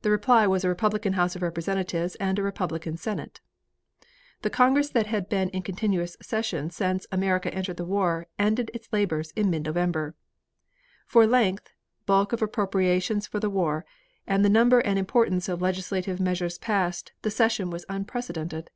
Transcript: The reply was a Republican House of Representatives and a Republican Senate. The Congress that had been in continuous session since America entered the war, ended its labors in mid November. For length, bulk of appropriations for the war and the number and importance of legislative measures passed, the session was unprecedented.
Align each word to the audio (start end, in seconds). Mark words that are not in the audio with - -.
The 0.00 0.10
reply 0.10 0.44
was 0.48 0.64
a 0.64 0.68
Republican 0.68 1.12
House 1.12 1.36
of 1.36 1.42
Representatives 1.42 2.16
and 2.16 2.36
a 2.36 2.42
Republican 2.42 2.96
Senate. 2.96 3.40
The 4.40 4.50
Congress 4.50 4.88
that 4.88 5.06
had 5.06 5.28
been 5.28 5.50
in 5.50 5.62
continuous 5.62 6.16
session 6.20 6.68
since 6.70 7.06
America 7.12 7.54
entered 7.54 7.76
the 7.76 7.84
war, 7.84 8.26
ended 8.40 8.72
its 8.74 8.88
labors 8.92 9.30
in 9.36 9.50
mid 9.50 9.62
November. 9.62 10.16
For 11.06 11.28
length, 11.28 11.68
bulk 12.06 12.32
of 12.32 12.42
appropriations 12.42 13.28
for 13.28 13.38
the 13.38 13.48
war 13.50 13.84
and 14.26 14.44
the 14.44 14.48
number 14.48 14.80
and 14.80 14.98
importance 14.98 15.48
of 15.48 15.62
legislative 15.62 16.18
measures 16.18 16.58
passed, 16.58 17.12
the 17.22 17.30
session 17.30 17.70
was 17.70 17.84
unprecedented. 17.88 18.68